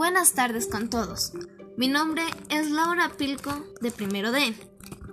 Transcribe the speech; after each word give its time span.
Buenas 0.00 0.32
tardes 0.32 0.66
con 0.66 0.88
todos. 0.88 1.32
Mi 1.76 1.86
nombre 1.86 2.22
es 2.48 2.70
Laura 2.70 3.12
Pilco 3.18 3.52
de 3.82 3.90
Primero 3.90 4.32
D 4.32 4.54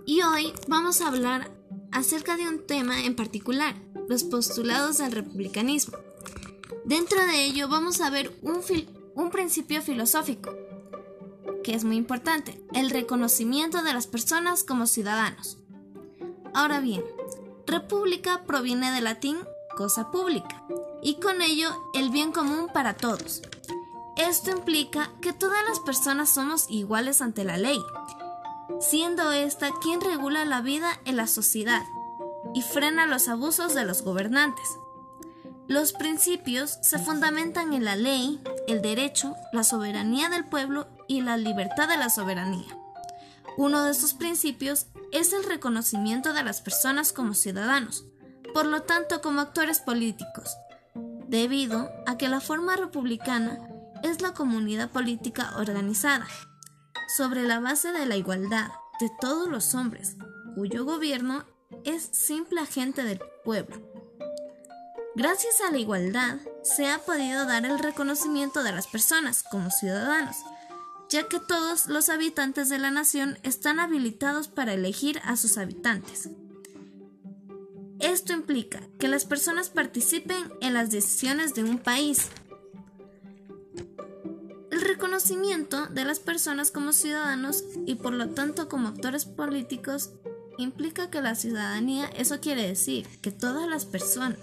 y 0.06 0.22
hoy 0.22 0.54
vamos 0.70 1.02
a 1.02 1.10
hablar 1.10 1.52
acerca 1.92 2.38
de 2.38 2.48
un 2.48 2.66
tema 2.66 3.04
en 3.04 3.14
particular, 3.14 3.76
los 4.08 4.24
postulados 4.24 5.00
del 5.00 5.12
republicanismo. 5.12 5.98
Dentro 6.86 7.20
de 7.28 7.44
ello 7.44 7.68
vamos 7.68 8.00
a 8.00 8.10
ver 8.10 8.32
un, 8.42 8.62
un 9.14 9.30
principio 9.30 9.82
filosófico 9.82 10.56
que 11.66 11.74
es 11.74 11.84
muy 11.84 11.98
importante, 11.98 12.66
el 12.74 12.90
reconocimiento 12.90 13.84
de 13.84 13.94
las 13.94 14.08
personas 14.08 14.64
como 14.64 14.88
ciudadanos. 14.88 15.58
Ahora 16.54 16.80
bien, 16.80 17.04
república 17.66 18.46
proviene 18.46 18.94
del 18.94 19.04
latín 19.04 19.36
cosa 19.76 20.12
pública 20.12 20.64
y 21.04 21.16
con 21.16 21.42
ello 21.42 21.92
el 21.94 22.10
bien 22.10 22.32
común 22.32 22.70
para 22.74 22.96
todos. 22.96 23.42
Esto 24.18 24.50
implica 24.50 25.12
que 25.22 25.32
todas 25.32 25.64
las 25.68 25.80
personas 25.80 26.30
somos 26.30 26.66
iguales 26.70 27.22
ante 27.22 27.44
la 27.44 27.58
ley, 27.58 27.80
siendo 28.80 29.32
esta 29.32 29.70
quien 29.80 30.02
regula 30.02 30.44
la 30.44 30.62
vida 30.62 31.00
en 31.06 31.18
la 31.18 31.28
sociedad 31.28 31.84
y 32.56 32.64
frena 32.64 33.06
los 33.06 33.28
abusos 33.28 33.76
de 33.76 33.86
los 33.86 34.02
gobernantes. 34.02 34.66
Los 35.68 35.94
principios 35.94 36.80
se 36.82 36.98
fundamentan 36.98 37.74
en 37.74 37.86
la 37.86 37.96
ley, 37.96 38.42
el 38.68 38.82
derecho, 38.82 39.36
la 39.54 39.64
soberanía 39.64 40.30
del 40.30 40.46
pueblo 40.46 40.88
y 41.08 41.22
la 41.22 41.38
libertad 41.38 41.88
de 41.88 41.98
la 41.98 42.10
soberanía. 42.10 42.76
Uno 43.56 43.84
de 43.84 43.92
estos 43.92 44.16
principios 44.16 44.88
es 45.12 45.32
el 45.32 45.44
reconocimiento 45.44 46.34
de 46.34 46.44
las 46.44 46.62
personas 46.62 47.14
como 47.14 47.36
ciudadanos, 47.36 48.06
por 48.52 48.66
lo 48.66 48.82
tanto 48.82 49.22
como 49.22 49.42
actores 49.42 49.80
políticos, 49.80 50.58
debido 51.28 51.92
a 52.08 52.18
que 52.18 52.30
la 52.30 52.40
forma 52.40 52.76
republicana 52.76 53.67
es 54.04 54.22
la 54.22 54.34
comunidad 54.34 54.90
política 54.92 55.54
organizada, 55.58 56.28
sobre 57.16 57.44
la 57.44 57.60
base 57.60 57.92
de 57.92 58.06
la 58.06 58.16
igualdad 58.16 58.70
de 59.00 59.10
todos 59.20 59.48
los 59.48 59.76
hombres, 59.76 60.18
cuyo 60.56 60.86
gobierno 60.86 61.46
es 61.84 62.10
simple 62.12 62.62
agente 62.62 63.04
del 63.04 63.20
pueblo. 63.44 63.82
Gracias 65.16 65.62
a 65.62 65.72
la 65.72 65.80
igualdad 65.80 66.38
se 66.64 66.88
ha 66.88 67.00
podido 67.00 67.46
dar 67.46 67.66
el 67.66 67.80
reconocimiento 67.80 68.64
de 68.64 68.72
las 68.72 68.88
personas 68.88 69.44
como 69.44 69.72
ciudadanos, 69.72 70.36
ya 71.10 71.28
que 71.28 71.40
todos 71.40 71.88
los 71.88 72.10
habitantes 72.10 72.70
de 72.70 72.78
la 72.78 72.92
nación 72.92 73.40
están 73.44 73.80
habilitados 73.80 74.48
para 74.48 74.74
elegir 74.74 75.20
a 75.24 75.38
sus 75.38 75.58
habitantes. 75.58 76.30
Esto 78.00 78.34
implica 78.34 78.82
que 79.00 79.08
las 79.08 79.26
personas 79.26 79.70
participen 79.70 80.54
en 80.62 80.74
las 80.74 80.92
decisiones 80.92 81.56
de 81.56 81.64
un 81.64 81.80
país. 81.80 82.30
Reconocimiento 84.98 85.86
de 85.88 86.06
las 86.06 86.20
personas 86.20 86.72
como 86.72 86.92
ciudadanos 86.92 87.64
y 87.86 87.96
por 87.96 88.14
lo 88.14 88.30
tanto 88.30 88.68
como 88.68 88.88
actores 88.88 89.26
políticos 89.26 90.10
implica 90.58 91.12
que 91.12 91.22
la 91.22 91.36
ciudadanía, 91.36 92.08
eso 92.16 92.40
quiere 92.40 92.68
decir 92.68 93.08
que 93.22 93.32
todas 93.32 93.70
las 93.70 93.86
personas 93.86 94.40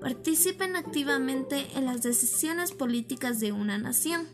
participen 0.00 0.76
activamente 0.76 1.66
en 1.74 1.86
las 1.86 2.02
decisiones 2.02 2.70
políticas 2.70 3.40
de 3.40 3.50
una 3.50 3.78
nación. 3.78 4.28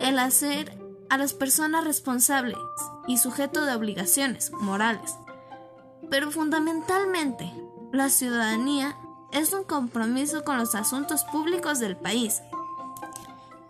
El 0.00 0.18
hacer 0.18 0.76
a 1.08 1.18
las 1.18 1.32
personas 1.32 1.84
responsables 1.84 2.58
y 3.06 3.18
sujeto 3.18 3.64
de 3.64 3.76
obligaciones 3.76 4.50
morales 4.50 5.12
pero 6.10 6.30
fundamentalmente, 6.30 7.52
la 7.92 8.10
ciudadanía 8.10 8.96
es 9.32 9.52
un 9.52 9.64
compromiso 9.64 10.44
con 10.44 10.56
los 10.56 10.74
asuntos 10.74 11.24
públicos 11.24 11.78
del 11.78 11.96
país. 11.96 12.42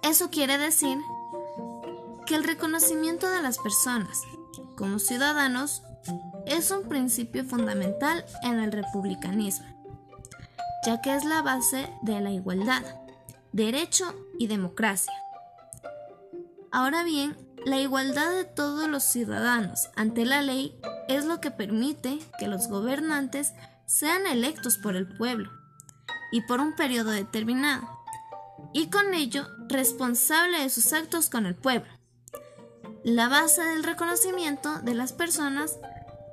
Eso 0.06 0.30
quiere 0.30 0.56
decir 0.56 0.98
que 2.26 2.36
el 2.36 2.44
reconocimiento 2.44 3.28
de 3.28 3.42
las 3.42 3.58
personas 3.58 4.22
como 4.76 5.00
ciudadanos 5.00 5.82
es 6.46 6.70
un 6.70 6.88
principio 6.88 7.44
fundamental 7.44 8.24
en 8.44 8.60
el 8.60 8.70
republicanismo, 8.70 9.66
ya 10.86 11.00
que 11.00 11.12
es 11.12 11.24
la 11.24 11.42
base 11.42 11.88
de 12.02 12.20
la 12.20 12.30
igualdad, 12.30 12.84
derecho 13.50 14.14
y 14.38 14.46
democracia. 14.46 15.12
Ahora 16.70 17.02
bien, 17.02 17.36
la 17.64 17.80
igualdad 17.80 18.30
de 18.30 18.44
todos 18.44 18.88
los 18.88 19.02
ciudadanos 19.02 19.90
ante 19.96 20.24
la 20.24 20.40
ley 20.40 20.78
es 21.08 21.24
lo 21.24 21.40
que 21.40 21.50
permite 21.50 22.20
que 22.38 22.46
los 22.46 22.68
gobernantes 22.68 23.54
sean 23.86 24.24
electos 24.28 24.78
por 24.78 24.94
el 24.94 25.08
pueblo 25.08 25.50
y 26.30 26.42
por 26.42 26.60
un 26.60 26.76
periodo 26.76 27.10
determinado, 27.10 27.95
y 28.72 28.88
con 28.88 29.14
ello 29.14 29.46
responsable 29.68 30.60
de 30.60 30.70
sus 30.70 30.92
actos 30.92 31.30
con 31.30 31.46
el 31.46 31.54
pueblo. 31.54 31.90
La 33.04 33.28
base 33.28 33.62
del 33.62 33.84
reconocimiento 33.84 34.80
de 34.80 34.94
las 34.94 35.12
personas 35.12 35.78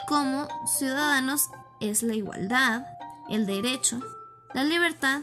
como 0.08 0.48
ciudadanos 0.68 1.50
es 1.80 2.04
la 2.04 2.16
igualdad, 2.16 2.86
el 3.30 3.46
derecho, 3.46 4.02
la 4.54 4.64
libertad 4.64 5.22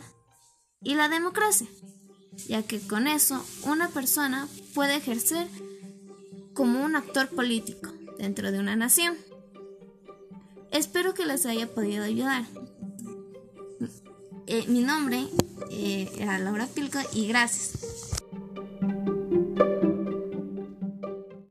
y 0.83 0.95
la 0.95 1.09
democracia, 1.09 1.67
ya 2.49 2.63
que 2.63 2.81
con 2.87 3.07
eso 3.07 3.45
una 3.65 3.89
persona 3.89 4.49
puede 4.75 4.97
ejercer 4.97 5.49
como 6.55 6.85
un 6.85 6.97
actor 6.97 7.29
político 7.29 7.91
dentro 8.19 8.53
de 8.53 8.59
una 8.59 8.77
nación. 8.77 9.17
Espero 10.71 11.15
que 11.15 11.27
les 11.27 11.47
haya 11.47 11.67
podido 11.67 12.05
ayudar. 12.05 12.45
Eh, 14.53 14.65
mi 14.67 14.81
nombre 14.81 15.29
eh, 15.71 16.11
era 16.19 16.37
Laura 16.41 16.67
Pilco 16.67 16.99
y 17.13 17.29
gracias. 17.29 17.90